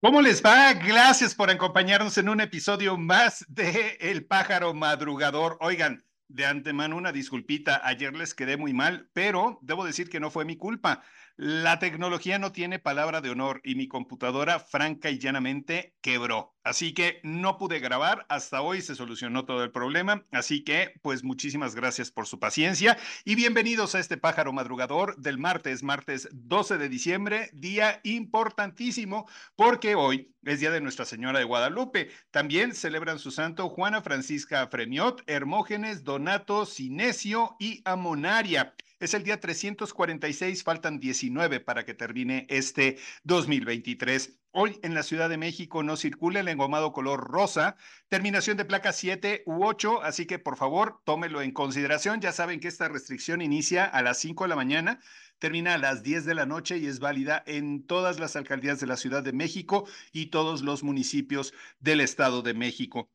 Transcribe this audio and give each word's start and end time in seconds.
¿Cómo 0.00 0.22
les 0.22 0.44
va? 0.44 0.74
Gracias 0.74 1.34
por 1.34 1.50
acompañarnos 1.50 2.18
en 2.18 2.28
un 2.28 2.40
episodio 2.40 2.96
más 2.96 3.44
de 3.48 3.96
El 3.98 4.26
Pájaro 4.26 4.72
Madrugador. 4.72 5.58
Oigan, 5.60 6.04
de 6.28 6.46
antemano 6.46 6.96
una 6.96 7.10
disculpita, 7.10 7.80
ayer 7.84 8.14
les 8.14 8.32
quedé 8.32 8.56
muy 8.56 8.72
mal, 8.72 9.10
pero 9.12 9.58
debo 9.60 9.84
decir 9.84 10.08
que 10.08 10.20
no 10.20 10.30
fue 10.30 10.44
mi 10.44 10.56
culpa. 10.56 11.02
La 11.40 11.78
tecnología 11.78 12.40
no 12.40 12.50
tiene 12.50 12.80
palabra 12.80 13.20
de 13.20 13.30
honor 13.30 13.60
y 13.62 13.76
mi 13.76 13.86
computadora 13.86 14.58
franca 14.58 15.08
y 15.08 15.20
llanamente 15.20 15.94
quebró. 16.00 16.56
Así 16.64 16.92
que 16.94 17.20
no 17.22 17.58
pude 17.58 17.78
grabar, 17.78 18.26
hasta 18.28 18.60
hoy 18.60 18.82
se 18.82 18.96
solucionó 18.96 19.44
todo 19.44 19.62
el 19.62 19.70
problema, 19.70 20.26
así 20.32 20.64
que 20.64 20.94
pues 21.00 21.22
muchísimas 21.22 21.76
gracias 21.76 22.10
por 22.10 22.26
su 22.26 22.40
paciencia 22.40 22.98
y 23.24 23.36
bienvenidos 23.36 23.94
a 23.94 24.00
este 24.00 24.16
pájaro 24.16 24.52
madrugador 24.52 25.16
del 25.16 25.38
martes, 25.38 25.84
martes 25.84 26.28
12 26.32 26.76
de 26.76 26.88
diciembre, 26.88 27.50
día 27.52 28.00
importantísimo 28.02 29.28
porque 29.54 29.94
hoy 29.94 30.34
es 30.42 30.58
día 30.58 30.72
de 30.72 30.80
Nuestra 30.80 31.04
Señora 31.04 31.38
de 31.38 31.44
Guadalupe. 31.44 32.10
También 32.32 32.74
celebran 32.74 33.20
su 33.20 33.30
santo 33.30 33.68
Juana 33.68 34.02
Francisca 34.02 34.66
Fremiot, 34.66 35.22
Hermógenes, 35.28 36.02
Donato, 36.02 36.66
Cinesio 36.66 37.54
y 37.60 37.80
Amonaria. 37.84 38.74
Es 39.00 39.14
el 39.14 39.22
día 39.22 39.38
346, 39.38 40.64
faltan 40.64 40.98
19 40.98 41.60
para 41.60 41.84
que 41.84 41.94
termine 41.94 42.46
este 42.50 42.98
2023. 43.22 44.40
Hoy 44.50 44.80
en 44.82 44.92
la 44.92 45.04
Ciudad 45.04 45.28
de 45.28 45.36
México 45.36 45.84
no 45.84 45.96
circula 45.96 46.40
el 46.40 46.48
engomado 46.48 46.92
color 46.92 47.20
rosa, 47.30 47.76
terminación 48.08 48.56
de 48.56 48.64
placa 48.64 48.92
7 48.92 49.44
u 49.46 49.64
8, 49.64 50.02
así 50.02 50.26
que 50.26 50.40
por 50.40 50.56
favor 50.56 51.00
tómelo 51.04 51.42
en 51.42 51.52
consideración. 51.52 52.20
Ya 52.20 52.32
saben 52.32 52.58
que 52.58 52.66
esta 52.66 52.88
restricción 52.88 53.40
inicia 53.40 53.84
a 53.84 54.02
las 54.02 54.18
5 54.18 54.44
de 54.44 54.48
la 54.48 54.56
mañana, 54.56 54.98
termina 55.38 55.74
a 55.74 55.78
las 55.78 56.02
10 56.02 56.24
de 56.24 56.34
la 56.34 56.46
noche 56.46 56.78
y 56.78 56.86
es 56.86 56.98
válida 56.98 57.44
en 57.46 57.86
todas 57.86 58.18
las 58.18 58.34
alcaldías 58.34 58.80
de 58.80 58.88
la 58.88 58.96
Ciudad 58.96 59.22
de 59.22 59.32
México 59.32 59.86
y 60.10 60.26
todos 60.26 60.62
los 60.62 60.82
municipios 60.82 61.54
del 61.78 62.00
Estado 62.00 62.42
de 62.42 62.54
México. 62.54 63.08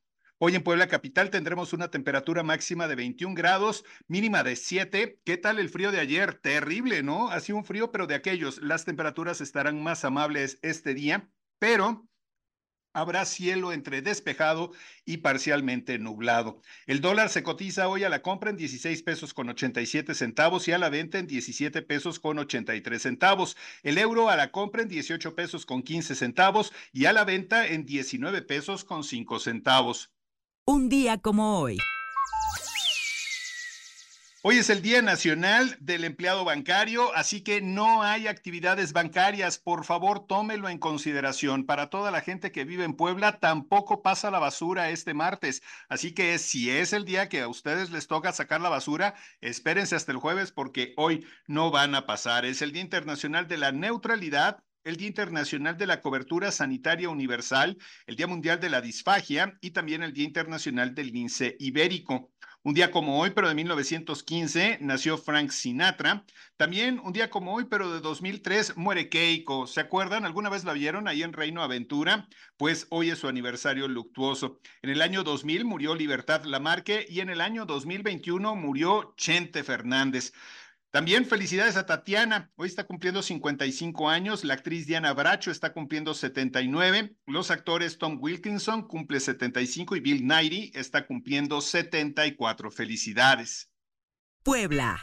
Hoy 0.46 0.56
en 0.56 0.62
Puebla 0.62 0.90
Capital 0.90 1.30
tendremos 1.30 1.72
una 1.72 1.90
temperatura 1.90 2.44
máxima 2.44 2.90
de 2.90 2.96
21 2.96 3.34
grados, 3.34 3.86
mínima 4.10 4.44
de 4.44 4.58
7. 4.58 5.22
¿Qué 5.24 5.38
tal 5.38 5.58
el 5.58 5.70
frío 5.70 5.90
de 5.94 6.02
ayer? 6.02 6.34
Terrible, 6.34 7.02
¿no? 7.02 7.30
Ha 7.30 7.40
sido 7.40 7.60
un 7.60 7.64
frío, 7.64 7.94
pero 7.94 8.08
de 8.08 8.16
aquellos. 8.16 8.62
Las 8.62 8.84
temperaturas 8.84 9.40
estarán 9.40 9.82
más 9.82 10.04
amables 10.04 10.60
este 10.62 10.94
día, 10.94 11.30
pero 11.60 12.10
habrá 12.92 13.24
cielo 13.24 13.72
entre 13.72 14.02
despejado 14.02 14.74
y 15.06 15.20
parcialmente 15.20 15.98
nublado. 15.98 16.62
El 16.88 17.00
dólar 17.00 17.30
se 17.30 17.42
cotiza 17.42 17.88
hoy 17.88 18.04
a 18.04 18.10
la 18.10 18.22
compra 18.22 18.50
en 18.50 18.58
16 18.58 19.02
pesos 19.02 19.34
con 19.34 19.48
87 19.48 20.14
centavos 20.14 20.68
y 20.68 20.74
a 20.74 20.78
la 20.78 20.90
venta 20.90 21.20
en 21.20 21.28
17 21.28 21.82
pesos 21.84 22.20
con 22.20 22.38
83 22.38 23.02
centavos. 23.02 23.56
El 23.82 23.98
euro 23.98 24.30
a 24.30 24.36
la 24.36 24.52
compra 24.52 24.82
en 24.82 24.90
18 24.90 25.36
pesos 25.36 25.66
con 25.66 25.84
15 25.84 26.16
centavos 26.16 26.74
y 26.92 27.06
a 27.06 27.14
la 27.14 27.24
venta 27.24 27.66
en 27.66 27.86
19 27.86 28.42
pesos 28.42 28.84
con 28.84 29.06
5 29.06 29.40
centavos. 29.40 30.13
Un 30.66 30.88
día 30.88 31.18
como 31.18 31.60
hoy. 31.60 31.78
Hoy 34.44 34.60
es 34.60 34.70
el 34.70 34.82
Día 34.82 35.02
Nacional 35.02 35.76
del 35.82 36.06
Empleado 36.06 36.46
Bancario, 36.46 37.14
así 37.16 37.42
que 37.42 37.60
no 37.60 38.02
hay 38.02 38.28
actividades 38.28 38.94
bancarias. 38.94 39.58
Por 39.58 39.84
favor, 39.84 40.26
tómelo 40.26 40.70
en 40.70 40.78
consideración. 40.78 41.66
Para 41.66 41.90
toda 41.90 42.12
la 42.12 42.22
gente 42.22 42.54
que 42.54 42.64
vive 42.64 42.86
en 42.86 42.94
Puebla, 42.94 43.42
tampoco 43.42 44.02
pasa 44.02 44.32
la 44.32 44.40
basura 44.40 44.90
este 44.90 45.14
martes. 45.14 45.62
Así 45.90 46.14
que 46.14 46.40
si 46.40 46.70
es 46.70 46.94
el 46.94 47.04
día 47.04 47.28
que 47.28 47.42
a 47.42 47.50
ustedes 47.50 47.92
les 47.92 48.08
toca 48.08 48.32
sacar 48.32 48.62
la 48.62 48.70
basura, 48.70 49.16
espérense 49.42 49.98
hasta 49.98 50.14
el 50.14 50.18
jueves 50.18 50.54
porque 50.54 50.94
hoy 50.96 51.26
no 51.46 51.72
van 51.72 51.94
a 51.94 52.06
pasar. 52.06 52.46
Es 52.46 52.62
el 52.62 52.72
Día 52.72 52.84
Internacional 52.84 53.50
de 53.50 53.58
la 53.58 53.74
Neutralidad 53.74 54.64
el 54.84 54.98
Día 54.98 55.08
Internacional 55.08 55.78
de 55.78 55.88
la 55.88 56.02
Cobertura 56.02 56.52
Sanitaria 56.52 57.10
Universal, 57.10 57.78
el 58.08 58.16
Día 58.16 58.28
Mundial 58.28 58.60
de 58.60 58.70
la 58.70 58.82
Disfagia 58.82 59.58
y 59.62 59.72
también 59.72 60.04
el 60.04 60.14
Día 60.14 60.26
Internacional 60.26 60.94
del 60.94 61.12
Lince 61.12 61.56
Ibérico. 61.60 62.32
Un 62.66 62.74
día 62.74 62.92
como 62.92 63.20
hoy, 63.20 63.32
pero 63.32 63.50
de 63.50 63.56
1915, 63.56 64.78
nació 64.80 65.18
Frank 65.18 65.50
Sinatra. 65.50 66.26
También 66.56 66.98
un 67.04 67.12
día 67.12 67.30
como 67.30 67.54
hoy, 67.54 67.66
pero 67.66 67.92
de 67.92 68.00
2003, 68.00 68.78
muere 68.78 69.10
Keiko. 69.10 69.68
¿Se 69.68 69.82
acuerdan? 69.82 70.24
¿Alguna 70.24 70.50
vez 70.50 70.64
la 70.64 70.72
vieron 70.72 71.10
ahí 71.10 71.24
en 71.24 71.34
Reino 71.34 71.62
Aventura? 71.62 72.30
Pues 72.56 72.88
hoy 72.90 73.10
es 73.10 73.20
su 73.20 73.28
aniversario 73.28 73.90
luctuoso. 73.90 74.62
En 74.82 74.92
el 74.92 75.02
año 75.02 75.26
2000 75.26 75.66
murió 75.66 75.94
Libertad 75.94 76.46
Lamarque 76.46 77.06
y 77.10 77.20
en 77.20 77.30
el 77.30 77.42
año 77.42 77.66
2021 77.66 78.56
murió 78.56 79.14
Chente 79.18 79.66
Fernández. 79.66 80.32
También 80.94 81.26
felicidades 81.26 81.76
a 81.76 81.88
Tatiana. 81.88 82.52
Hoy 82.56 82.68
está 82.68 82.84
cumpliendo 82.84 83.24
55 83.24 84.12
años. 84.12 84.44
La 84.44 84.54
actriz 84.54 84.86
Diana 84.86 85.12
Bracho 85.12 85.50
está 85.50 85.74
cumpliendo 85.74 86.14
79. 86.14 87.18
Los 87.26 87.50
actores 87.50 87.98
Tom 87.98 88.20
Wilkinson 88.22 88.88
cumple 88.88 89.20
75 89.20 89.96
y 89.96 90.02
Bill 90.02 90.28
Nighy 90.28 90.72
está 90.76 91.08
cumpliendo 91.08 91.62
74. 91.62 92.70
Felicidades. 92.70 93.72
Puebla 94.44 95.02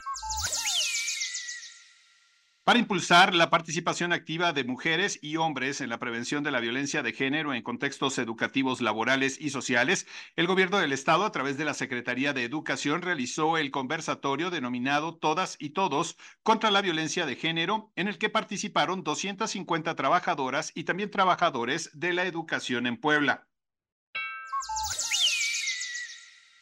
para 2.71 2.79
impulsar 2.79 3.35
la 3.35 3.51
participación 3.51 4.13
activa 4.13 4.53
de 4.53 4.63
mujeres 4.63 5.19
y 5.21 5.39
hombres 5.39 5.81
en 5.81 5.89
la 5.89 5.99
prevención 5.99 6.45
de 6.45 6.53
la 6.53 6.61
violencia 6.61 7.03
de 7.03 7.13
género 7.13 7.53
en 7.53 7.65
contextos 7.65 8.17
educativos, 8.19 8.81
laborales 8.81 9.41
y 9.41 9.51
sociales, 9.51 10.07
el 10.37 10.47
gobierno 10.47 10.79
del 10.79 10.93
estado, 10.93 11.25
a 11.25 11.33
través 11.33 11.59
de 11.59 11.65
la 11.65 11.75
Secretaría 11.75 12.33
de 12.33 12.45
Educación, 12.45 13.03
realizó 13.03 13.59
el 13.59 13.73
conversatorio 13.73 14.51
denominado 14.51 15.17
Todas 15.17 15.57
y 15.59 15.71
Todos 15.71 16.17
contra 16.45 16.71
la 16.71 16.81
violencia 16.81 17.27
de 17.27 17.35
género, 17.35 17.91
en 17.97 18.07
el 18.07 18.19
que 18.19 18.31
participaron 18.31 19.03
250 19.03 19.97
trabajadoras 19.97 20.71
y 20.73 20.85
también 20.85 21.11
trabajadores 21.11 21.91
de 21.93 22.13
la 22.13 22.23
educación 22.23 22.87
en 22.87 22.99
Puebla. 22.99 23.50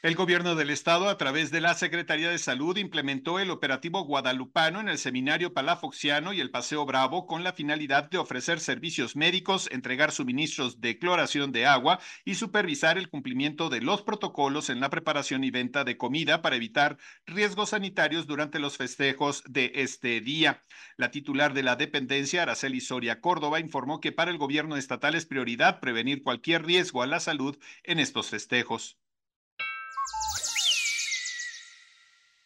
El 0.01 0.15
gobierno 0.15 0.55
del 0.55 0.71
estado, 0.71 1.09
a 1.09 1.19
través 1.19 1.51
de 1.51 1.61
la 1.61 1.75
Secretaría 1.75 2.31
de 2.31 2.39
Salud, 2.39 2.77
implementó 2.77 3.41
el 3.41 3.51
operativo 3.51 4.05
guadalupano 4.05 4.79
en 4.79 4.89
el 4.89 4.97
seminario 4.97 5.53
Palafoxiano 5.53 6.33
y 6.33 6.41
el 6.41 6.53
Paseo 6.53 6.87
Bravo 6.87 7.27
con 7.27 7.43
la 7.43 7.53
finalidad 7.53 8.09
de 8.09 8.19
ofrecer 8.19 8.61
servicios 8.61 9.17
médicos, 9.17 9.69
entregar 9.73 10.13
suministros 10.13 10.81
de 10.81 11.01
cloración 11.01 11.51
de 11.51 11.67
agua 11.67 11.99
y 12.25 12.37
supervisar 12.37 12.97
el 12.97 13.09
cumplimiento 13.09 13.71
de 13.71 13.81
los 13.81 14.03
protocolos 14.03 14.71
en 14.71 14.79
la 14.79 14.89
preparación 14.89 15.43
y 15.43 15.51
venta 15.51 15.83
de 15.83 15.97
comida 15.97 16.43
para 16.43 16.55
evitar 16.55 16.97
riesgos 17.27 17.71
sanitarios 17.71 18.29
durante 18.29 18.61
los 18.61 18.77
festejos 18.77 19.43
de 19.49 19.73
este 19.75 20.21
día. 20.21 20.63
La 20.97 21.11
titular 21.11 21.55
de 21.55 21.65
la 21.65 21.75
dependencia, 21.75 22.43
Araceli 22.43 22.81
Soria 22.81 23.21
Córdoba, 23.21 23.59
informó 23.59 24.01
que 24.01 24.13
para 24.13 24.31
el 24.31 24.39
gobierno 24.39 24.77
estatal 24.77 25.17
es 25.17 25.27
prioridad 25.27 25.81
prevenir 25.81 26.23
cualquier 26.23 26.65
riesgo 26.65 27.03
a 27.03 27.09
la 27.09 27.19
salud 27.19 27.59
en 27.83 27.99
estos 27.99 28.31
festejos. 28.31 29.01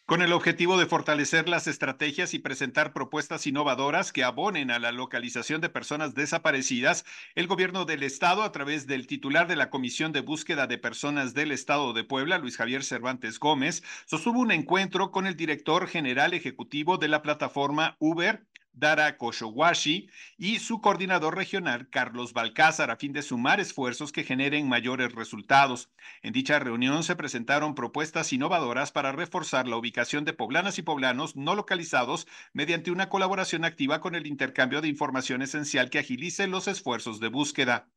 Con 0.05 0.21
el 0.21 0.33
objetivo 0.33 0.79
de 0.79 0.87
fortalecer 0.87 1.49
las 1.49 1.69
estrategias 1.69 2.35
y 2.35 2.41
presentar 2.41 2.93
propuestas 2.93 3.47
innovadoras 3.47 4.13
que 4.13 4.25
abonen 4.25 4.71
a 4.73 4.81
la 4.81 4.91
localización 4.91 5.61
de 5.61 5.69
personas 5.69 6.15
desaparecidas, 6.15 7.05
el 7.37 7.47
gobierno 7.47 7.85
del 7.85 8.03
estado, 8.03 8.43
a 8.43 8.51
través 8.51 8.87
del 8.89 9.07
titular 9.07 9.47
de 9.47 9.57
la 9.57 9.71
Comisión 9.71 10.12
de 10.12 10.21
Búsqueda 10.21 10.67
de 10.67 10.77
Personas 10.77 11.35
del 11.35 11.53
Estado 11.53 11.93
de 11.93 12.03
Puebla, 12.03 12.38
Luis 12.38 12.56
Javier 12.56 12.82
Cervantes 12.82 13.38
Gómez, 13.38 13.85
sostuvo 14.05 14.41
un 14.41 14.50
encuentro 14.50 15.12
con 15.12 15.26
el 15.26 15.37
director 15.37 15.87
general 15.87 16.35
ejecutivo 16.35 16.99
de 16.99 17.09
la 17.09 17.23
plataforma 17.23 17.97
Uber, 18.00 18.44
Dara 18.73 19.17
Koshowashi 19.19 20.09
y 20.39 20.59
su 20.59 20.81
coordinador 20.81 21.37
regional, 21.37 21.89
Carlos 21.91 22.33
Balcázar, 22.33 22.91
a 22.91 22.97
fin 22.97 23.13
de 23.13 23.23
sumar 23.23 23.61
esfuerzos 23.61 24.13
que 24.13 24.25
generen 24.25 24.69
mayores 24.69 25.13
resultados. 25.13 25.91
En 26.23 26.33
dicha 26.33 26.59
reunión 26.59 27.05
se 27.05 27.15
presentaron 27.15 27.75
propuestas 27.75 28.33
innovadoras 28.33 28.93
para 28.93 29.13
reforzar 29.13 29.69
la 29.69 29.77
ubicación 29.77 30.25
de 30.25 30.33
poblanas 30.33 30.79
y 30.79 30.83
poblanos 30.83 31.37
no 31.37 31.55
localizados 31.55 32.27
mediante 32.53 32.91
una 32.91 33.09
colaboración 33.09 33.65
activa 33.65 34.01
con 34.01 34.15
el 34.15 34.27
intercambio 34.27 34.81
de 34.81 34.89
información 34.89 35.43
esencial 35.43 35.91
que 35.91 35.99
agilice 35.99 36.47
los 36.47 36.67
esfuerzos 36.67 37.21
de 37.21 37.29
búsqueda. 37.29 37.92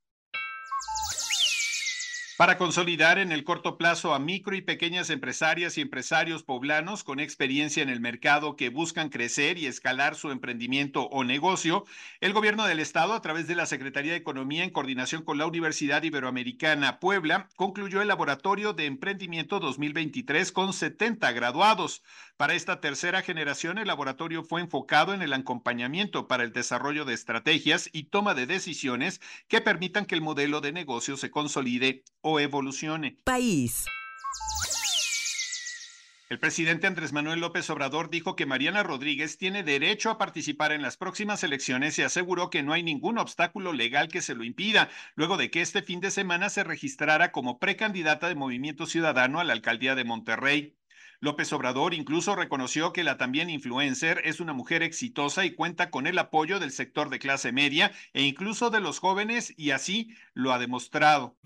Para 2.38 2.58
consolidar 2.58 3.18
en 3.18 3.32
el 3.32 3.46
corto 3.46 3.78
plazo 3.78 4.14
a 4.14 4.20
micro 4.20 4.58
y 4.58 4.62
pequeñas 4.62 5.10
empresarias 5.10 5.78
y 5.78 5.82
empresarios 5.82 6.44
poblanos 6.44 7.06
con 7.06 7.22
experiencia 7.22 7.82
en 7.82 7.88
el 7.88 8.02
mercado 8.02 8.58
que 8.58 8.68
buscan 8.68 9.08
crecer 9.08 9.58
y 9.58 9.68
escalar 9.68 10.16
su 10.16 10.32
emprendimiento 10.32 11.04
o 11.04 11.24
negocio, 11.24 11.86
el 12.20 12.34
gobierno 12.34 12.66
del 12.66 12.82
estado, 12.82 13.14
a 13.14 13.22
través 13.22 13.48
de 13.48 13.56
la 13.56 13.66
Secretaría 13.66 14.12
de 14.12 14.18
Economía 14.18 14.66
en 14.66 14.72
coordinación 14.72 15.24
con 15.24 15.38
la 15.38 15.46
Universidad 15.46 16.04
Iberoamericana 16.04 17.00
Puebla, 17.00 17.48
concluyó 17.56 18.02
el 18.02 18.10
Laboratorio 18.10 18.74
de 18.74 18.86
Emprendimiento 18.86 19.62
2023 19.62 20.52
con 20.52 20.74
70 20.74 21.32
graduados. 21.32 22.04
Para 22.36 22.54
esta 22.54 22.82
tercera 22.82 23.22
generación, 23.22 23.78
el 23.78 23.88
laboratorio 23.88 24.44
fue 24.44 24.60
enfocado 24.60 25.14
en 25.14 25.22
el 25.22 25.32
acompañamiento 25.32 26.28
para 26.28 26.44
el 26.44 26.52
desarrollo 26.52 27.06
de 27.06 27.14
estrategias 27.14 27.90
y 27.94 28.10
toma 28.10 28.34
de 28.34 28.46
decisiones 28.46 29.22
que 29.48 29.62
permitan 29.62 30.06
que 30.06 30.16
el 30.16 30.22
modelo 30.22 30.60
de 30.60 30.74
negocio 30.74 31.16
se 31.16 31.32
consolide 31.32 32.04
o 32.28 32.40
evolucione. 32.40 33.20
País. 33.24 33.86
El 36.28 36.40
presidente 36.40 36.88
Andrés 36.88 37.14
Manuel 37.14 37.40
López 37.40 37.70
Obrador 37.70 38.10
dijo 38.10 38.36
que 38.36 38.48
Mariana 38.48 38.82
Rodríguez 38.82 39.38
tiene 39.38 39.62
derecho 39.62 40.10
a 40.10 40.18
participar 40.18 40.72
en 40.72 40.82
las 40.82 40.98
próximas 40.98 41.44
elecciones 41.44 42.00
y 42.00 42.02
aseguró 42.02 42.50
que 42.50 42.64
no 42.64 42.74
hay 42.74 42.82
ningún 42.82 43.20
obstáculo 43.20 43.74
legal 43.74 44.08
que 44.08 44.24
se 44.24 44.34
lo 44.34 44.44
impida, 44.44 44.90
luego 45.14 45.38
de 45.38 45.52
que 45.52 45.62
este 45.62 45.84
fin 45.84 46.00
de 46.00 46.10
semana 46.10 46.50
se 46.50 46.64
registrara 46.64 47.32
como 47.32 47.60
precandidata 47.60 48.28
de 48.28 48.34
Movimiento 48.34 48.88
Ciudadano 48.88 49.40
a 49.40 49.44
la 49.44 49.54
alcaldía 49.54 49.94
de 49.94 50.04
Monterrey. 50.04 50.76
López 51.20 51.54
Obrador 51.54 51.94
incluso 51.94 52.36
reconoció 52.36 52.92
que 52.92 53.04
la 53.04 53.18
también 53.18 53.52
influencer 53.52 54.22
es 54.26 54.40
una 54.40 54.54
mujer 54.54 54.82
exitosa 54.82 55.46
y 55.46 55.52
cuenta 55.52 55.92
con 55.92 56.08
el 56.08 56.18
apoyo 56.18 56.60
del 56.60 56.72
sector 56.72 57.10
de 57.10 57.20
clase 57.20 57.52
media 57.52 57.92
e 58.14 58.24
incluso 58.24 58.72
de 58.72 58.82
los 58.82 58.98
jóvenes 58.98 59.54
y 59.58 59.70
así 59.70 60.16
lo 60.34 60.54
ha 60.54 60.58
demostrado 60.58 61.38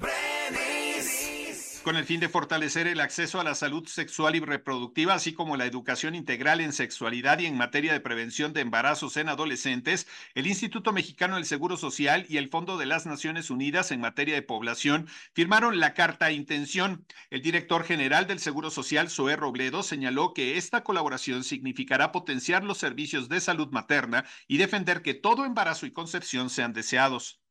con 1.83 1.95
el 1.95 2.05
fin 2.05 2.19
de 2.19 2.29
fortalecer 2.29 2.87
el 2.87 2.99
acceso 2.99 3.39
a 3.39 3.43
la 3.43 3.55
salud 3.55 3.87
sexual 3.87 4.35
y 4.35 4.39
reproductiva, 4.39 5.13
así 5.13 5.33
como 5.33 5.57
la 5.57 5.65
educación 5.65 6.15
integral 6.15 6.61
en 6.61 6.73
sexualidad 6.73 7.39
y 7.39 7.45
en 7.45 7.57
materia 7.57 7.93
de 7.93 7.99
prevención 7.99 8.53
de 8.53 8.61
embarazos 8.61 9.17
en 9.17 9.29
adolescentes, 9.29 10.07
el 10.35 10.47
Instituto 10.47 10.91
Mexicano 10.91 11.35
del 11.35 11.45
Seguro 11.45 11.77
Social 11.77 12.25
y 12.27 12.37
el 12.37 12.49
Fondo 12.49 12.77
de 12.77 12.85
las 12.85 13.05
Naciones 13.05 13.49
Unidas 13.49 13.91
en 13.91 14.01
materia 14.01 14.35
de 14.35 14.41
población 14.41 15.07
firmaron 15.33 15.79
la 15.79 15.93
carta 15.93 16.31
intención. 16.31 17.05
El 17.29 17.41
director 17.41 17.83
general 17.83 18.27
del 18.27 18.39
Seguro 18.39 18.71
Social, 18.71 19.09
Zoé 19.09 19.35
Robledo, 19.35 19.83
señaló 19.83 20.33
que 20.33 20.57
esta 20.57 20.83
colaboración 20.83 21.43
significará 21.43 22.11
potenciar 22.11 22.63
los 22.63 22.77
servicios 22.77 23.29
de 23.29 23.41
salud 23.41 23.69
materna 23.71 24.25
y 24.47 24.57
defender 24.57 25.01
que 25.01 25.13
todo 25.13 25.45
embarazo 25.45 25.85
y 25.85 25.91
concepción 25.91 26.49
sean 26.49 26.73
deseados. 26.73 27.41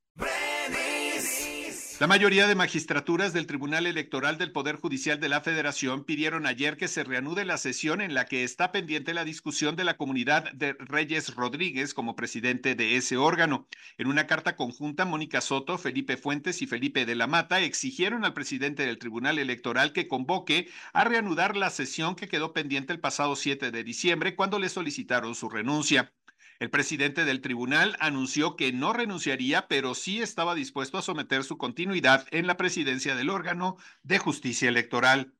La 2.00 2.06
mayoría 2.06 2.46
de 2.46 2.54
magistraturas 2.54 3.32
del 3.32 3.48
Tribunal 3.48 3.84
Electoral 3.84 4.38
del 4.38 4.52
Poder 4.52 4.76
Judicial 4.76 5.18
de 5.18 5.28
la 5.28 5.40
Federación 5.40 6.04
pidieron 6.04 6.46
ayer 6.46 6.76
que 6.76 6.86
se 6.86 7.02
reanude 7.02 7.44
la 7.44 7.58
sesión 7.58 8.00
en 8.00 8.14
la 8.14 8.26
que 8.26 8.44
está 8.44 8.70
pendiente 8.70 9.14
la 9.14 9.24
discusión 9.24 9.74
de 9.74 9.82
la 9.82 9.96
comunidad 9.96 10.52
de 10.52 10.74
Reyes 10.74 11.34
Rodríguez 11.34 11.94
como 11.94 12.14
presidente 12.14 12.76
de 12.76 12.94
ese 12.94 13.16
órgano. 13.16 13.66
En 13.96 14.06
una 14.06 14.28
carta 14.28 14.54
conjunta, 14.54 15.06
Mónica 15.06 15.40
Soto, 15.40 15.76
Felipe 15.76 16.16
Fuentes 16.16 16.62
y 16.62 16.68
Felipe 16.68 17.04
de 17.04 17.16
la 17.16 17.26
Mata 17.26 17.58
exigieron 17.58 18.24
al 18.24 18.32
presidente 18.32 18.86
del 18.86 18.98
Tribunal 18.98 19.40
Electoral 19.40 19.92
que 19.92 20.06
convoque 20.06 20.68
a 20.92 21.02
reanudar 21.02 21.56
la 21.56 21.70
sesión 21.70 22.14
que 22.14 22.28
quedó 22.28 22.52
pendiente 22.52 22.92
el 22.92 23.00
pasado 23.00 23.34
7 23.34 23.72
de 23.72 23.82
diciembre 23.82 24.36
cuando 24.36 24.60
le 24.60 24.68
solicitaron 24.68 25.34
su 25.34 25.48
renuncia. 25.48 26.12
El 26.58 26.70
presidente 26.70 27.24
del 27.24 27.40
tribunal 27.40 27.96
anunció 28.00 28.56
que 28.56 28.72
no 28.72 28.92
renunciaría, 28.92 29.68
pero 29.68 29.94
sí 29.94 30.20
estaba 30.20 30.56
dispuesto 30.56 30.98
a 30.98 31.02
someter 31.02 31.44
su 31.44 31.56
continuidad 31.56 32.26
en 32.32 32.48
la 32.48 32.56
presidencia 32.56 33.14
del 33.14 33.30
órgano 33.30 33.76
de 34.02 34.18
justicia 34.18 34.68
electoral. 34.68 35.34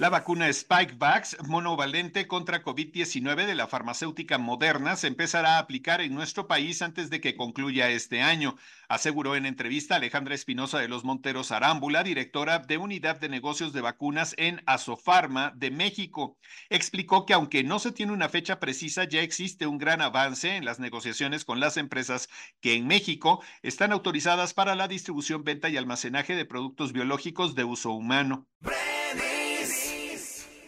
La 0.00 0.08
vacuna 0.08 0.50
Spikevax 0.50 1.36
monovalente 1.46 2.26
contra 2.26 2.62
COVID-19 2.62 3.44
de 3.44 3.54
la 3.54 3.66
farmacéutica 3.66 4.38
Moderna 4.38 4.96
se 4.96 5.08
empezará 5.08 5.56
a 5.56 5.58
aplicar 5.58 6.00
en 6.00 6.14
nuestro 6.14 6.48
país 6.48 6.80
antes 6.80 7.10
de 7.10 7.20
que 7.20 7.36
concluya 7.36 7.90
este 7.90 8.22
año, 8.22 8.56
aseguró 8.88 9.36
en 9.36 9.44
entrevista 9.44 9.96
Alejandra 9.96 10.34
Espinosa 10.34 10.78
de 10.78 10.88
los 10.88 11.04
Monteros 11.04 11.52
Arámbula, 11.52 12.02
directora 12.02 12.60
de 12.60 12.78
Unidad 12.78 13.20
de 13.20 13.28
Negocios 13.28 13.74
de 13.74 13.82
Vacunas 13.82 14.34
en 14.38 14.62
Asofarma 14.64 15.52
de 15.54 15.70
México. 15.70 16.38
Explicó 16.70 17.26
que 17.26 17.34
aunque 17.34 17.62
no 17.62 17.78
se 17.78 17.92
tiene 17.92 18.12
una 18.12 18.30
fecha 18.30 18.58
precisa, 18.58 19.04
ya 19.04 19.20
existe 19.20 19.66
un 19.66 19.76
gran 19.76 20.00
avance 20.00 20.56
en 20.56 20.64
las 20.64 20.80
negociaciones 20.80 21.44
con 21.44 21.60
las 21.60 21.76
empresas 21.76 22.30
que 22.62 22.72
en 22.72 22.86
México 22.86 23.44
están 23.60 23.92
autorizadas 23.92 24.54
para 24.54 24.74
la 24.74 24.88
distribución, 24.88 25.44
venta 25.44 25.68
y 25.68 25.76
almacenaje 25.76 26.36
de 26.36 26.46
productos 26.46 26.94
biológicos 26.94 27.54
de 27.54 27.64
uso 27.64 27.92
humano. 27.92 28.46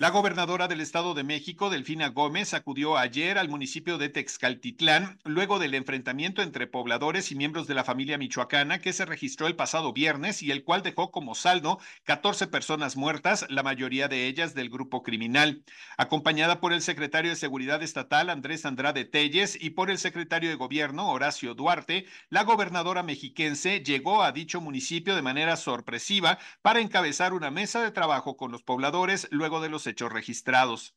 La 0.03 0.11
gobernadora 0.11 0.67
del 0.67 0.81
Estado 0.81 1.15
de 1.15 1.23
México, 1.23 1.71
Delfina 1.71 2.09
Gómez, 2.09 2.55
acudió 2.55 2.99
ayer 2.99 3.39
al 3.39 3.49
municipio 3.49 3.99
de 3.99 4.09
Texcaltitlán 4.09 5.21
luego 5.23 5.61
del 5.61 5.77
enfrentamiento 5.77 6.43
entre 6.43 6.67
pobladores 6.67 7.31
y 7.31 7.37
miembros 7.37 7.69
de 7.69 7.75
la 7.75 7.85
familia 7.85 8.19
michoacana 8.19 8.81
que 8.81 8.93
se 8.93 9.05
registró 9.05 9.47
el 9.47 9.55
pasado 9.55 9.93
viernes 9.93 10.43
y 10.43 10.51
el 10.51 10.65
cual 10.65 10.83
dejó 10.83 11.13
como 11.13 11.37
saldo 11.37 11.79
14 12.03 12.49
personas 12.49 12.97
muertas, 12.97 13.47
la 13.49 13.63
mayoría 13.63 14.09
de 14.09 14.27
ellas 14.27 14.55
del 14.55 14.71
grupo 14.71 15.05
criminal. 15.05 15.63
Acompañada 15.97 16.59
por 16.59 16.73
el 16.73 16.83
secretario 16.83 17.31
de 17.31 17.37
Seguridad 17.37 17.81
Estatal, 17.81 18.29
Andrés 18.29 18.67
Andrade 18.67 19.05
Telles, 19.05 19.57
y 19.63 19.71
por 19.71 19.89
el 19.89 19.99
secretario 19.99 20.51
de 20.51 20.57
Gobierno, 20.57 21.13
Horacio 21.13 21.55
Duarte, 21.55 22.07
la 22.29 22.43
gobernadora 22.43 23.05
mexiquense 23.05 23.85
llegó 23.85 24.25
a 24.25 24.33
dicho 24.33 24.61
municipio 24.61 25.15
de 25.15 25.23
manera 25.23 25.57
sorpresiva 25.57 26.41
para 26.61 26.81
encabezar 26.81 27.35
una 27.35 27.53
mesa 27.53 27.81
de 27.85 27.93
trabajo 27.93 28.37
con 28.37 28.51
los 28.51 28.65
pobladores 28.65 29.29
luego 29.31 29.61
de 29.61 29.69
los 29.69 29.92
hechos 29.93 30.13
registrados. 30.13 30.95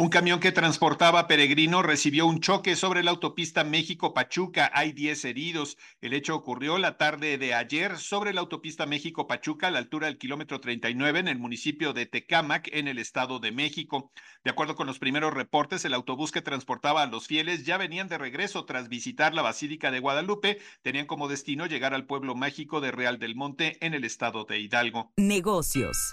Un 0.00 0.08
camión 0.08 0.40
que 0.40 0.50
transportaba 0.50 1.26
peregrinos 1.26 1.84
recibió 1.84 2.24
un 2.24 2.40
choque 2.40 2.74
sobre 2.74 3.02
la 3.02 3.10
autopista 3.10 3.64
México-Pachuca. 3.64 4.70
Hay 4.72 4.92
10 4.92 5.26
heridos. 5.26 5.76
El 6.00 6.14
hecho 6.14 6.34
ocurrió 6.34 6.78
la 6.78 6.96
tarde 6.96 7.36
de 7.36 7.52
ayer 7.52 7.98
sobre 7.98 8.32
la 8.32 8.40
autopista 8.40 8.86
México-Pachuca 8.86 9.66
a 9.66 9.70
la 9.70 9.78
altura 9.78 10.06
del 10.06 10.16
kilómetro 10.16 10.58
39 10.58 11.18
en 11.18 11.28
el 11.28 11.38
municipio 11.38 11.92
de 11.92 12.06
Tecámac, 12.06 12.70
en 12.72 12.88
el 12.88 12.98
Estado 12.98 13.40
de 13.40 13.52
México. 13.52 14.10
De 14.42 14.50
acuerdo 14.50 14.74
con 14.74 14.86
los 14.86 14.98
primeros 14.98 15.34
reportes, 15.34 15.84
el 15.84 15.92
autobús 15.92 16.32
que 16.32 16.40
transportaba 16.40 17.02
a 17.02 17.06
los 17.06 17.26
fieles 17.26 17.66
ya 17.66 17.76
venían 17.76 18.08
de 18.08 18.16
regreso 18.16 18.64
tras 18.64 18.88
visitar 18.88 19.34
la 19.34 19.42
Basílica 19.42 19.90
de 19.90 20.00
Guadalupe. 20.00 20.60
Tenían 20.80 21.04
como 21.04 21.28
destino 21.28 21.66
llegar 21.66 21.92
al 21.92 22.06
pueblo 22.06 22.34
mágico 22.34 22.80
de 22.80 22.90
Real 22.90 23.18
del 23.18 23.36
Monte 23.36 23.76
en 23.84 23.92
el 23.92 24.04
estado 24.04 24.46
de 24.46 24.60
Hidalgo. 24.60 25.12
Negocios. 25.18 26.10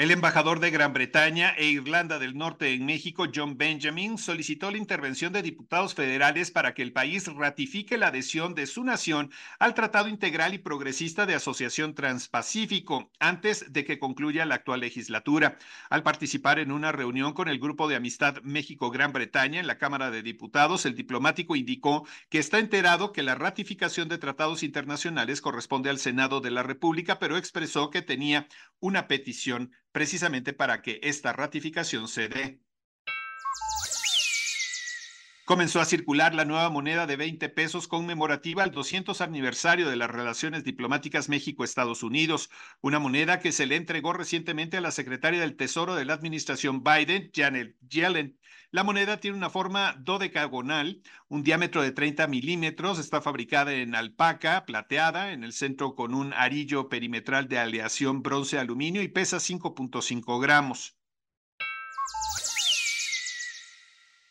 El 0.00 0.10
embajador 0.12 0.60
de 0.60 0.70
Gran 0.70 0.94
Bretaña 0.94 1.50
e 1.58 1.66
Irlanda 1.66 2.18
del 2.18 2.34
Norte 2.34 2.72
en 2.72 2.86
México, 2.86 3.26
John 3.34 3.58
Benjamin, 3.58 4.16
solicitó 4.16 4.70
la 4.70 4.78
intervención 4.78 5.30
de 5.30 5.42
diputados 5.42 5.94
federales 5.94 6.50
para 6.50 6.72
que 6.72 6.80
el 6.80 6.94
país 6.94 7.26
ratifique 7.26 7.98
la 7.98 8.06
adhesión 8.06 8.54
de 8.54 8.66
su 8.66 8.82
nación 8.82 9.30
al 9.58 9.74
Tratado 9.74 10.08
Integral 10.08 10.54
y 10.54 10.58
Progresista 10.58 11.26
de 11.26 11.34
Asociación 11.34 11.94
Transpacífico 11.94 13.10
antes 13.18 13.70
de 13.74 13.84
que 13.84 13.98
concluya 13.98 14.46
la 14.46 14.54
actual 14.54 14.80
legislatura. 14.80 15.58
Al 15.90 16.02
participar 16.02 16.60
en 16.60 16.72
una 16.72 16.92
reunión 16.92 17.34
con 17.34 17.48
el 17.48 17.58
Grupo 17.58 17.86
de 17.86 17.96
Amistad 17.96 18.40
México-Gran 18.42 19.12
Bretaña 19.12 19.60
en 19.60 19.66
la 19.66 19.76
Cámara 19.76 20.10
de 20.10 20.22
Diputados, 20.22 20.86
el 20.86 20.94
diplomático 20.94 21.56
indicó 21.56 22.08
que 22.30 22.38
está 22.38 22.58
enterado 22.58 23.12
que 23.12 23.22
la 23.22 23.34
ratificación 23.34 24.08
de 24.08 24.16
tratados 24.16 24.62
internacionales 24.62 25.42
corresponde 25.42 25.90
al 25.90 25.98
Senado 25.98 26.40
de 26.40 26.52
la 26.52 26.62
República, 26.62 27.18
pero 27.18 27.36
expresó 27.36 27.90
que 27.90 28.00
tenía 28.00 28.48
una 28.80 29.06
petición 29.06 29.72
precisamente 29.92 30.52
para 30.52 30.82
que 30.82 31.00
esta 31.02 31.32
ratificación 31.32 32.08
se 32.08 32.28
dé. 32.28 32.60
Comenzó 35.50 35.80
a 35.80 35.84
circular 35.84 36.32
la 36.32 36.44
nueva 36.44 36.70
moneda 36.70 37.08
de 37.08 37.16
20 37.16 37.48
pesos 37.48 37.88
conmemorativa 37.88 38.62
al 38.62 38.70
200 38.70 39.20
aniversario 39.20 39.90
de 39.90 39.96
las 39.96 40.08
relaciones 40.08 40.62
diplomáticas 40.62 41.28
México-Estados 41.28 42.04
Unidos, 42.04 42.50
una 42.80 43.00
moneda 43.00 43.40
que 43.40 43.50
se 43.50 43.66
le 43.66 43.74
entregó 43.74 44.12
recientemente 44.12 44.76
a 44.76 44.80
la 44.80 44.92
secretaria 44.92 45.40
del 45.40 45.56
Tesoro 45.56 45.96
de 45.96 46.04
la 46.04 46.14
administración 46.14 46.84
Biden, 46.84 47.32
Janet 47.34 47.74
Yellen. 47.80 48.38
La 48.72 48.84
moneda 48.84 49.18
tiene 49.18 49.36
una 49.36 49.50
forma 49.50 49.96
dodecagonal, 49.98 51.02
un 51.26 51.42
diámetro 51.42 51.82
de 51.82 51.90
30 51.90 52.28
milímetros, 52.28 53.00
está 53.00 53.20
fabricada 53.20 53.72
en 53.72 53.96
alpaca 53.96 54.64
plateada, 54.64 55.32
en 55.32 55.42
el 55.42 55.52
centro 55.52 55.96
con 55.96 56.14
un 56.14 56.32
arillo 56.32 56.88
perimetral 56.88 57.48
de 57.48 57.58
aleación 57.58 58.22
bronce-aluminio 58.22 59.02
y 59.02 59.08
pesa 59.08 59.38
5.5 59.38 60.40
gramos. 60.40 60.96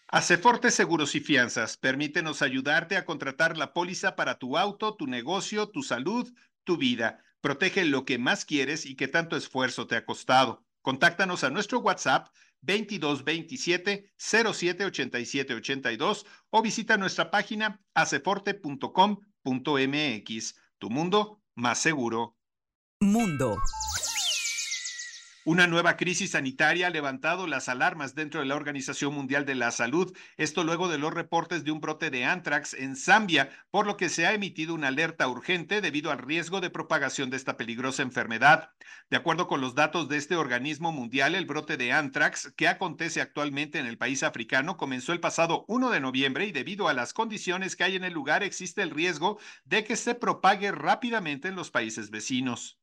Aceforte 0.08 0.72
Seguros 0.72 1.16
y 1.16 1.20
Fianzas, 1.20 1.76
permítenos 1.76 2.42
ayudarte 2.42 2.96
a 2.96 3.04
contratar 3.04 3.58
la 3.58 3.74
póliza 3.74 4.16
para 4.16 4.40
tu 4.40 4.58
auto, 4.58 4.96
tu 4.96 5.06
negocio, 5.06 5.68
tu 5.68 5.84
salud, 5.84 6.34
tu 6.64 6.78
vida. 6.78 7.22
Protege 7.42 7.84
lo 7.84 8.06
que 8.06 8.18
más 8.18 8.46
quieres 8.46 8.86
y 8.86 8.96
que 8.96 9.10
tanto 9.10 9.36
esfuerzo 9.36 9.86
te 9.86 9.98
ha 9.98 10.06
costado. 10.06 10.64
Contáctanos 10.82 11.44
a 11.44 11.50
nuestro 11.50 11.80
WhatsApp 11.80 12.30
2227 12.62 14.12
078782 14.18 16.26
o 16.50 16.62
visita 16.62 16.98
nuestra 16.98 17.32
página 17.32 17.82
aceforte.com 17.94 19.18
Noticias.mx, 19.44 20.56
tu 20.78 20.90
mundo 20.90 21.42
más 21.56 21.80
seguro. 21.80 22.36
Mundo. 23.02 23.58
Una 25.46 25.68
nueva 25.68 25.96
crisis 25.96 26.32
sanitaria 26.32 26.88
ha 26.88 26.90
levantado 26.90 27.48
las 27.48 27.70
alarmas 27.70 28.14
dentro 28.14 28.42
de 28.42 28.46
la 28.46 28.56
Organización 28.56 29.14
Mundial 29.14 29.46
de 29.46 29.56
la 29.56 29.72
Salud, 29.72 30.14
esto 30.36 30.66
luego 30.66 30.90
de 30.90 30.98
los 30.98 31.14
reportes 31.14 31.64
de 31.64 31.72
un 31.72 31.80
brote 31.80 32.10
de 32.10 32.26
anthrax 32.26 32.74
en 32.74 32.98
Zambia, 32.98 33.50
por 33.72 33.88
lo 33.88 33.96
que 33.96 34.10
se 34.10 34.26
ha 34.26 34.34
emitido 34.34 34.74
una 34.74 34.90
alerta 34.90 35.30
urgente 35.30 35.80
debido 35.80 36.12
al 36.12 36.18
riesgo 36.18 36.60
de 36.60 36.70
propagación 36.70 37.30
de 37.30 37.38
esta 37.38 37.56
peligrosa 37.56 38.04
enfermedad. 38.04 38.72
De 39.10 39.16
acuerdo 39.16 39.48
con 39.48 39.62
los 39.62 39.76
datos 39.76 40.10
de 40.10 40.18
este 40.18 40.36
organismo 40.36 40.92
mundial, 40.92 41.36
el 41.36 41.46
brote 41.46 41.78
de 41.78 41.94
anthrax 41.94 42.52
que 42.58 42.68
acontece 42.68 43.22
actualmente 43.22 43.80
en 43.80 43.86
el 43.86 43.98
país 43.98 44.24
africano 44.24 44.76
comenzó 44.76 45.14
el 45.14 45.22
pasado 45.22 45.64
1 45.70 45.90
de 45.90 46.02
noviembre 46.02 46.48
y 46.48 46.52
debido 46.52 46.90
a 46.90 46.94
las 46.94 47.14
condiciones 47.14 47.78
que 47.78 47.86
hay 47.86 47.96
en 47.96 48.04
el 48.04 48.12
lugar 48.12 48.44
existe 48.44 48.82
el 48.82 48.92
riesgo 48.92 49.40
de 49.64 49.86
que 49.86 49.96
se 49.96 50.16
propague 50.16 50.74
rápidamente 50.74 51.48
en 51.48 51.56
los 51.56 51.72
países 51.72 52.10
vecinos. 52.10 52.78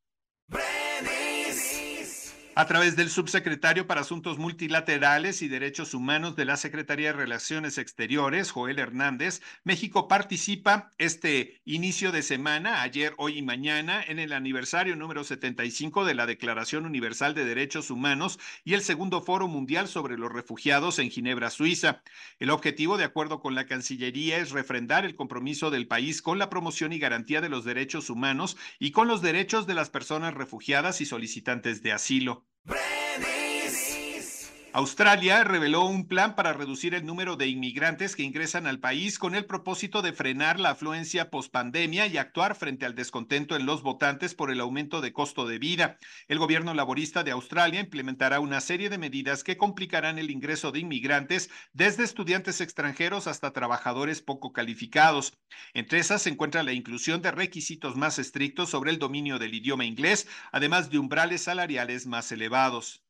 A 2.58 2.64
través 2.64 2.96
del 2.96 3.10
subsecretario 3.10 3.86
para 3.86 4.00
Asuntos 4.00 4.38
Multilaterales 4.38 5.42
y 5.42 5.48
Derechos 5.48 5.92
Humanos 5.92 6.36
de 6.36 6.46
la 6.46 6.56
Secretaría 6.56 7.08
de 7.08 7.18
Relaciones 7.18 7.76
Exteriores, 7.76 8.50
Joel 8.50 8.78
Hernández, 8.78 9.42
México 9.62 10.08
participa 10.08 10.90
este 10.96 11.60
inicio 11.66 12.12
de 12.12 12.22
semana, 12.22 12.80
ayer, 12.80 13.12
hoy 13.18 13.36
y 13.36 13.42
mañana, 13.42 14.02
en 14.02 14.18
el 14.18 14.32
aniversario 14.32 14.96
número 14.96 15.22
75 15.22 16.06
de 16.06 16.14
la 16.14 16.24
Declaración 16.24 16.86
Universal 16.86 17.34
de 17.34 17.44
Derechos 17.44 17.90
Humanos 17.90 18.38
y 18.64 18.72
el 18.72 18.80
segundo 18.80 19.20
Foro 19.20 19.48
Mundial 19.48 19.86
sobre 19.86 20.16
los 20.16 20.32
Refugiados 20.32 20.98
en 20.98 21.10
Ginebra, 21.10 21.50
Suiza. 21.50 22.00
El 22.38 22.48
objetivo, 22.48 22.96
de 22.96 23.04
acuerdo 23.04 23.40
con 23.40 23.54
la 23.54 23.66
Cancillería, 23.66 24.38
es 24.38 24.52
refrendar 24.52 25.04
el 25.04 25.14
compromiso 25.14 25.70
del 25.70 25.88
país 25.88 26.22
con 26.22 26.38
la 26.38 26.48
promoción 26.48 26.94
y 26.94 26.98
garantía 26.98 27.42
de 27.42 27.50
los 27.50 27.66
derechos 27.66 28.08
humanos 28.08 28.56
y 28.78 28.92
con 28.92 29.08
los 29.08 29.20
derechos 29.20 29.66
de 29.66 29.74
las 29.74 29.90
personas 29.90 30.32
refugiadas 30.32 31.02
y 31.02 31.04
solicitantes 31.04 31.82
de 31.82 31.92
asilo. 31.92 32.45
Break! 32.66 32.95
Australia 34.76 35.42
reveló 35.42 35.86
un 35.86 36.06
plan 36.06 36.34
para 36.34 36.52
reducir 36.52 36.92
el 36.92 37.06
número 37.06 37.36
de 37.36 37.46
inmigrantes 37.46 38.14
que 38.14 38.24
ingresan 38.24 38.66
al 38.66 38.78
país 38.78 39.18
con 39.18 39.34
el 39.34 39.46
propósito 39.46 40.02
de 40.02 40.12
frenar 40.12 40.60
la 40.60 40.68
afluencia 40.68 41.30
pospandemia 41.30 42.06
y 42.08 42.18
actuar 42.18 42.54
frente 42.54 42.84
al 42.84 42.94
descontento 42.94 43.56
en 43.56 43.64
los 43.64 43.80
votantes 43.80 44.34
por 44.34 44.50
el 44.50 44.60
aumento 44.60 45.00
de 45.00 45.14
costo 45.14 45.46
de 45.46 45.58
vida. 45.58 45.96
El 46.28 46.38
gobierno 46.38 46.74
laborista 46.74 47.24
de 47.24 47.30
Australia 47.30 47.80
implementará 47.80 48.38
una 48.38 48.60
serie 48.60 48.90
de 48.90 48.98
medidas 48.98 49.44
que 49.44 49.56
complicarán 49.56 50.18
el 50.18 50.30
ingreso 50.30 50.72
de 50.72 50.80
inmigrantes, 50.80 51.48
desde 51.72 52.04
estudiantes 52.04 52.60
extranjeros 52.60 53.28
hasta 53.28 53.54
trabajadores 53.54 54.20
poco 54.20 54.52
calificados. 54.52 55.38
Entre 55.72 56.00
esas 56.00 56.20
se 56.20 56.28
encuentra 56.28 56.62
la 56.62 56.74
inclusión 56.74 57.22
de 57.22 57.30
requisitos 57.30 57.96
más 57.96 58.18
estrictos 58.18 58.68
sobre 58.68 58.90
el 58.90 58.98
dominio 58.98 59.38
del 59.38 59.54
idioma 59.54 59.86
inglés, 59.86 60.28
además 60.52 60.90
de 60.90 60.98
umbrales 60.98 61.44
salariales 61.44 62.06
más 62.06 62.30
elevados. 62.30 63.05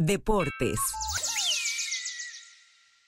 Deportes. 0.00 0.78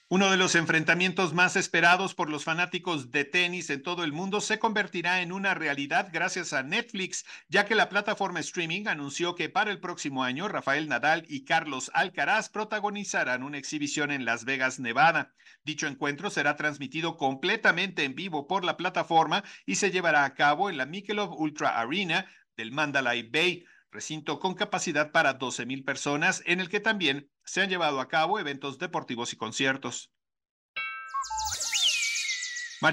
Uno 0.09 0.29
de 0.29 0.35
los 0.35 0.55
enfrentamientos 0.55 1.33
más 1.33 1.55
esperados 1.55 2.13
por 2.13 2.29
los 2.29 2.43
fanáticos 2.43 3.11
de 3.11 3.23
tenis 3.23 3.69
en 3.69 3.81
todo 3.81 4.03
el 4.03 4.11
mundo 4.11 4.41
se 4.41 4.59
convertirá 4.59 5.21
en 5.21 5.31
una 5.31 5.53
realidad 5.53 6.09
gracias 6.11 6.51
a 6.51 6.63
Netflix, 6.63 7.23
ya 7.47 7.63
que 7.65 7.75
la 7.75 7.87
plataforma 7.87 8.41
streaming 8.41 8.87
anunció 8.87 9.35
que 9.35 9.47
para 9.47 9.71
el 9.71 9.79
próximo 9.79 10.25
año 10.25 10.49
Rafael 10.49 10.89
Nadal 10.89 11.23
y 11.29 11.45
Carlos 11.45 11.89
Alcaraz 11.93 12.49
protagonizarán 12.49 13.43
una 13.43 13.57
exhibición 13.57 14.11
en 14.11 14.25
Las 14.25 14.43
Vegas, 14.43 14.77
Nevada. 14.77 15.33
Dicho 15.63 15.87
encuentro 15.87 16.29
será 16.29 16.57
transmitido 16.57 17.15
completamente 17.15 18.03
en 18.03 18.15
vivo 18.15 18.47
por 18.47 18.65
la 18.65 18.75
plataforma 18.75 19.45
y 19.65 19.75
se 19.75 19.91
llevará 19.91 20.25
a 20.25 20.33
cabo 20.33 20.69
en 20.69 20.75
la 20.75 20.85
Michelob 20.85 21.39
Ultra 21.39 21.79
Arena 21.79 22.25
del 22.57 22.73
Mandalay 22.73 23.23
Bay 23.23 23.63
recinto 23.91 24.39
con 24.39 24.53
capacidad 24.55 25.11
para 25.11 25.33
12 25.33 25.65
mil 25.65 25.83
personas, 25.83 26.43
en 26.45 26.59
el 26.59 26.69
que 26.69 26.79
también 26.79 27.29
se 27.43 27.61
han 27.61 27.69
llevado 27.69 27.99
a 27.99 28.07
cabo 28.07 28.39
eventos 28.39 28.79
deportivos 28.79 29.33
y 29.33 29.37
conciertos. 29.37 30.11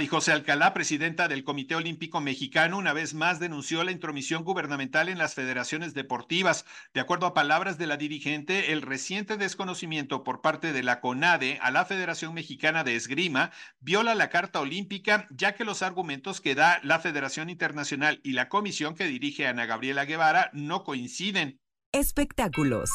José 0.08 0.32
Alcalá, 0.32 0.74
presidenta 0.74 1.28
del 1.28 1.44
Comité 1.44 1.74
Olímpico 1.74 2.20
Mexicano, 2.20 2.76
una 2.76 2.92
vez 2.92 3.14
más 3.14 3.40
denunció 3.40 3.82
la 3.84 3.90
intromisión 3.90 4.44
gubernamental 4.44 5.08
en 5.08 5.16
las 5.16 5.34
federaciones 5.34 5.94
deportivas. 5.94 6.66
De 6.92 7.00
acuerdo 7.00 7.26
a 7.26 7.32
palabras 7.34 7.78
de 7.78 7.86
la 7.86 7.96
dirigente, 7.96 8.72
el 8.72 8.82
reciente 8.82 9.38
desconocimiento 9.38 10.24
por 10.24 10.42
parte 10.42 10.74
de 10.74 10.82
la 10.82 11.00
CONADE 11.00 11.58
a 11.62 11.70
la 11.70 11.86
Federación 11.86 12.34
Mexicana 12.34 12.84
de 12.84 12.96
Esgrima 12.96 13.50
viola 13.80 14.14
la 14.14 14.28
Carta 14.28 14.60
Olímpica, 14.60 15.26
ya 15.30 15.54
que 15.54 15.64
los 15.64 15.82
argumentos 15.82 16.42
que 16.42 16.54
da 16.54 16.80
la 16.82 17.00
Federación 17.00 17.48
Internacional 17.48 18.20
y 18.22 18.32
la 18.32 18.50
comisión 18.50 18.94
que 18.94 19.06
dirige 19.06 19.46
Ana 19.46 19.64
Gabriela 19.64 20.04
Guevara 20.04 20.50
no 20.52 20.84
coinciden. 20.84 21.60
Espectáculos. 21.92 22.90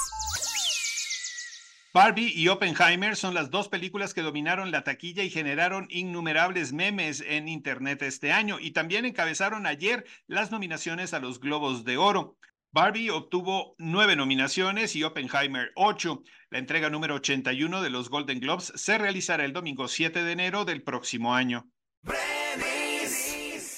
Barbie 1.93 2.33
y 2.35 2.47
Oppenheimer 2.47 3.15
son 3.15 3.35
las 3.35 3.51
dos 3.51 3.69
películas 3.69 4.15
que 4.15 4.23
dominaron 4.23 4.71
la 4.71 4.83
taquilla 4.83 5.21
y 5.21 5.29
generaron 5.29 5.85
innumerables 5.91 6.73
memes 6.73 7.21
en 7.21 7.47
Internet 7.47 8.01
este 8.01 8.31
año 8.31 8.57
y 8.59 8.71
también 8.71 9.05
encabezaron 9.05 9.67
ayer 9.67 10.03
las 10.25 10.49
nominaciones 10.49 11.13
a 11.13 11.19
los 11.19 11.39
Globos 11.39 11.85
de 11.85 11.97
Oro. 11.97 12.35
Barbie 12.71 13.11
obtuvo 13.11 13.75
nueve 13.77 14.15
nominaciones 14.15 14.95
y 14.95 15.03
Oppenheimer 15.03 15.71
ocho. 15.75 16.23
La 16.49 16.57
entrega 16.57 16.89
número 16.89 17.13
81 17.13 17.83
de 17.83 17.89
los 17.91 18.09
Golden 18.09 18.39
Globes 18.39 18.73
se 18.75 18.97
realizará 18.97 19.45
el 19.45 19.53
domingo 19.53 19.87
7 19.87 20.23
de 20.23 20.31
enero 20.31 20.65
del 20.65 20.81
próximo 20.81 21.35
año. 21.35 21.69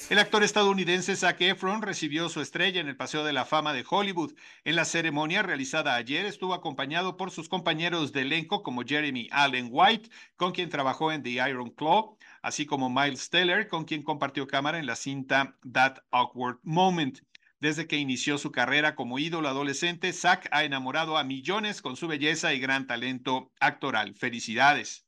El 0.08 0.20
actor 0.20 0.44
estadounidense 0.44 1.16
Zac 1.16 1.42
Efron 1.42 1.82
recibió 1.82 2.30
su 2.30 2.40
estrella 2.40 2.80
en 2.80 2.88
el 2.88 2.96
Paseo 2.96 3.24
de 3.24 3.34
la 3.34 3.44
Fama 3.44 3.74
de 3.74 3.84
Hollywood. 3.90 4.36
En 4.64 4.76
la 4.76 4.86
ceremonia 4.86 5.42
realizada 5.42 5.96
ayer 5.96 6.28
estuvo 6.28 6.54
acompañado 6.54 7.18
por 7.18 7.32
sus 7.32 7.50
compañeros 7.50 8.14
de 8.14 8.22
elenco 8.22 8.62
como 8.62 8.84
Jeremy 8.84 9.28
Allen 9.32 9.70
White, 9.72 10.12
con 10.36 10.52
quien 10.52 10.70
trabajó 10.70 11.12
en 11.12 11.24
The 11.24 11.32
Iron 11.50 11.72
Claw, 11.72 12.20
así 12.44 12.68
como 12.68 12.88
Miles 12.88 13.32
Teller, 13.32 13.68
con 13.68 13.86
quien 13.86 14.04
compartió 14.04 14.46
cámara 14.46 14.78
en 14.78 14.86
la 14.86 14.96
cinta 14.96 15.58
That 15.74 15.98
Awkward 16.12 16.60
Moment. 16.62 17.22
Desde 17.60 17.88
que 17.88 17.98
inició 17.98 18.38
su 18.38 18.52
carrera 18.52 18.94
como 18.94 19.18
ídolo 19.18 19.50
adolescente, 19.50 20.14
Zac 20.14 20.48
ha 20.52 20.64
enamorado 20.66 21.18
a 21.18 21.24
millones 21.24 21.82
con 21.82 21.96
su 21.96 22.08
belleza 22.08 22.54
y 22.54 22.60
gran 22.60 22.86
talento 22.86 23.52
actoral. 23.60 24.14
Felicidades. 24.14 25.08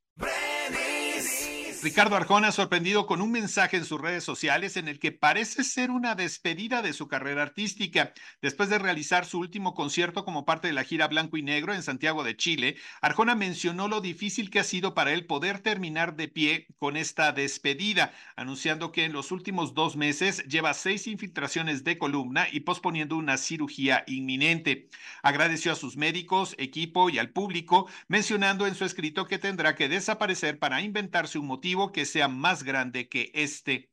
Ricardo 1.84 2.16
Arjona 2.16 2.52
sorprendido 2.52 3.06
con 3.06 3.22
un 3.22 3.32
mensaje 3.32 3.78
en 3.78 3.86
sus 3.86 4.02
redes 4.02 4.24
sociales 4.24 4.78
en 4.78 4.88
el 4.88 4.98
que 4.98 5.12
parece 5.12 5.64
ser 5.64 5.92
una 5.92 6.16
despedida 6.16 6.82
de 6.82 6.92
su 6.92 7.08
carrera 7.08 7.44
artística. 7.44 8.14
Después 8.42 8.70
de 8.70 8.80
realizar 8.80 9.26
su 9.26 9.38
último 9.38 9.76
concierto 9.76 10.26
como 10.26 10.44
parte 10.44 10.68
de 10.68 10.74
la 10.74 10.84
gira 10.84 11.08
Blanco 11.08 11.38
y 11.38 11.44
Negro 11.44 11.76
en 11.76 11.84
Santiago 11.84 12.24
de 12.24 12.36
Chile, 12.36 12.78
Arjona 13.02 13.36
mencionó 13.36 13.88
lo 13.88 14.02
difícil 14.02 14.50
que 14.50 14.60
ha 14.60 14.64
sido 14.64 14.96
para 14.96 15.14
él 15.14 15.28
poder 15.28 15.60
terminar 15.60 16.16
de 16.16 16.28
pie 16.28 16.68
con 16.80 16.98
esta 16.98 17.32
despedida, 17.32 18.12
anunciando 18.36 18.92
que 18.92 19.06
en 19.06 19.14
los 19.14 19.32
últimos 19.32 19.76
dos 19.76 19.96
meses 19.96 20.44
lleva 20.46 20.74
seis 20.74 21.06
infiltraciones 21.06 21.84
de 21.84 22.00
columna 22.00 22.48
y 22.52 22.62
posponiendo 22.62 23.16
una 23.18 23.38
cirugía 23.38 24.04
inminente. 24.08 24.90
Agradeció 25.22 25.74
a 25.74 25.76
sus 25.76 25.96
médicos, 25.96 26.56
equipo 26.58 27.12
y 27.12 27.20
al 27.20 27.30
público, 27.30 27.88
mencionando 28.08 28.66
en 28.66 28.74
su 28.74 28.84
escrito 28.84 29.28
que 29.28 29.38
tendrá 29.38 29.76
que 29.76 29.90
desaparecer 29.90 30.58
para 30.58 30.82
inventarse 30.82 31.38
un 31.38 31.46
motivo 31.46 31.67
que 31.92 32.06
sea 32.06 32.28
más 32.30 32.64
grande 32.64 33.10
que 33.10 33.30
este. 33.34 33.90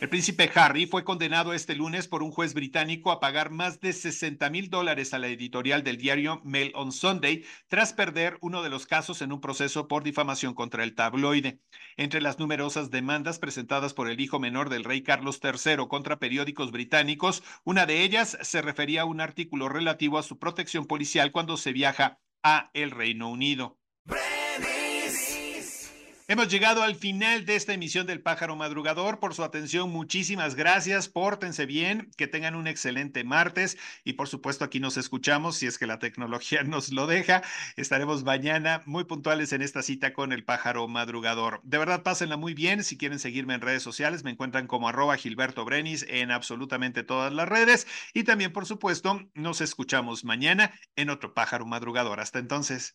El 0.00 0.08
príncipe 0.08 0.50
Harry 0.54 0.86
fue 0.86 1.04
condenado 1.04 1.52
este 1.52 1.76
lunes 1.76 2.08
por 2.08 2.22
un 2.22 2.32
juez 2.32 2.54
británico 2.54 3.12
a 3.12 3.20
pagar 3.20 3.50
más 3.50 3.80
de 3.80 3.92
60 3.92 4.50
mil 4.50 4.68
dólares 4.68 5.14
a 5.14 5.18
la 5.18 5.28
editorial 5.28 5.84
del 5.84 5.98
diario 5.98 6.40
Mail 6.42 6.72
on 6.74 6.90
Sunday 6.90 7.44
tras 7.68 7.92
perder 7.92 8.38
uno 8.40 8.62
de 8.62 8.70
los 8.70 8.86
casos 8.86 9.22
en 9.22 9.30
un 9.30 9.40
proceso 9.40 9.86
por 9.86 10.02
difamación 10.02 10.54
contra 10.54 10.82
el 10.82 10.94
tabloide. 10.94 11.60
Entre 11.96 12.20
las 12.20 12.38
numerosas 12.38 12.90
demandas 12.90 13.38
presentadas 13.38 13.94
por 13.94 14.10
el 14.10 14.20
hijo 14.20 14.40
menor 14.40 14.70
del 14.70 14.84
rey 14.84 15.02
Carlos 15.02 15.38
III 15.40 15.86
contra 15.86 16.18
periódicos 16.18 16.72
británicos, 16.72 17.44
una 17.62 17.86
de 17.86 18.02
ellas 18.02 18.38
se 18.40 18.62
refería 18.62 19.02
a 19.02 19.04
un 19.04 19.20
artículo 19.20 19.68
relativo 19.68 20.18
a 20.18 20.24
su 20.24 20.38
protección 20.38 20.86
policial 20.86 21.30
cuando 21.30 21.56
se 21.56 21.72
viaja 21.72 22.18
a 22.42 22.70
el 22.74 22.90
Reino 22.90 23.30
Unido. 23.30 23.78
Hemos 26.30 26.46
llegado 26.46 26.84
al 26.84 26.94
final 26.94 27.44
de 27.44 27.56
esta 27.56 27.72
emisión 27.72 28.06
del 28.06 28.22
Pájaro 28.22 28.54
Madrugador. 28.54 29.18
Por 29.18 29.34
su 29.34 29.42
atención, 29.42 29.90
muchísimas 29.90 30.54
gracias. 30.54 31.08
Pórtense 31.08 31.66
bien, 31.66 32.12
que 32.16 32.28
tengan 32.28 32.54
un 32.54 32.68
excelente 32.68 33.24
martes 33.24 33.76
y 34.04 34.12
por 34.12 34.28
supuesto 34.28 34.64
aquí 34.64 34.78
nos 34.78 34.96
escuchamos 34.96 35.56
si 35.56 35.66
es 35.66 35.76
que 35.76 35.88
la 35.88 35.98
tecnología 35.98 36.62
nos 36.62 36.92
lo 36.92 37.08
deja. 37.08 37.42
Estaremos 37.74 38.22
mañana 38.22 38.80
muy 38.86 39.02
puntuales 39.02 39.52
en 39.52 39.60
esta 39.60 39.82
cita 39.82 40.12
con 40.12 40.30
el 40.30 40.44
Pájaro 40.44 40.86
Madrugador. 40.86 41.62
De 41.64 41.78
verdad, 41.78 42.04
pásenla 42.04 42.36
muy 42.36 42.54
bien. 42.54 42.84
Si 42.84 42.96
quieren 42.96 43.18
seguirme 43.18 43.54
en 43.54 43.60
redes 43.60 43.82
sociales, 43.82 44.22
me 44.22 44.30
encuentran 44.30 44.68
como 44.68 44.88
arroba 44.88 45.16
Gilberto 45.16 45.64
Brenis 45.64 46.06
en 46.08 46.30
absolutamente 46.30 47.02
todas 47.02 47.32
las 47.32 47.48
redes 47.48 47.88
y 48.14 48.22
también, 48.22 48.52
por 48.52 48.66
supuesto, 48.66 49.20
nos 49.34 49.60
escuchamos 49.60 50.24
mañana 50.24 50.72
en 50.94 51.10
otro 51.10 51.34
Pájaro 51.34 51.66
Madrugador. 51.66 52.20
Hasta 52.20 52.38
entonces. 52.38 52.94